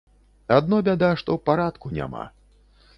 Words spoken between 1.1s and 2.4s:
што парадку няма.